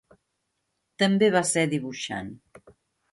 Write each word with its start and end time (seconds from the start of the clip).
També 1.03 1.29
va 1.35 1.43
ser 1.49 1.65
dibuixant. 1.77 2.33